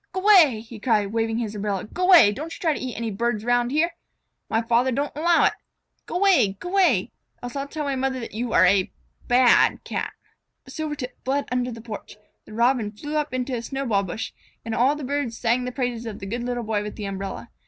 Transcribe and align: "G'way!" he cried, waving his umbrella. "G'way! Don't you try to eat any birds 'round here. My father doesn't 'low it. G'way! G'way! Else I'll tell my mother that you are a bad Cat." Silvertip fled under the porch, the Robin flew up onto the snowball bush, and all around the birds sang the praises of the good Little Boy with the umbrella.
"G'way!" 0.15 0.61
he 0.63 0.79
cried, 0.79 1.13
waving 1.13 1.37
his 1.37 1.53
umbrella. 1.53 1.85
"G'way! 1.85 2.33
Don't 2.33 2.51
you 2.55 2.59
try 2.59 2.73
to 2.73 2.79
eat 2.79 2.95
any 2.95 3.11
birds 3.11 3.45
'round 3.45 3.69
here. 3.69 3.91
My 4.49 4.63
father 4.63 4.91
doesn't 4.91 5.15
'low 5.15 5.43
it. 5.43 5.53
G'way! 6.07 6.57
G'way! 6.59 7.11
Else 7.43 7.55
I'll 7.55 7.67
tell 7.67 7.83
my 7.83 7.95
mother 7.95 8.19
that 8.19 8.33
you 8.33 8.51
are 8.51 8.65
a 8.65 8.91
bad 9.27 9.83
Cat." 9.83 10.13
Silvertip 10.67 11.17
fled 11.23 11.45
under 11.51 11.71
the 11.71 11.81
porch, 11.81 12.17
the 12.45 12.53
Robin 12.55 12.91
flew 12.91 13.15
up 13.15 13.31
onto 13.31 13.53
the 13.53 13.61
snowball 13.61 14.01
bush, 14.01 14.33
and 14.65 14.73
all 14.73 14.87
around 14.87 14.97
the 14.97 15.03
birds 15.03 15.37
sang 15.37 15.65
the 15.65 15.71
praises 15.71 16.07
of 16.07 16.17
the 16.17 16.25
good 16.25 16.41
Little 16.43 16.63
Boy 16.63 16.81
with 16.81 16.95
the 16.95 17.05
umbrella. 17.05 17.51